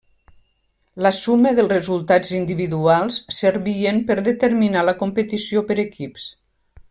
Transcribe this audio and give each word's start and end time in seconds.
La 1.05 1.11
suma 1.17 1.51
dels 1.59 1.69
resultats 1.73 2.31
individuals 2.37 3.19
servien 3.41 4.03
per 4.09 4.17
determinar 4.29 4.85
la 4.89 4.99
competició 5.03 5.65
per 5.73 5.79
equips. 5.87 6.27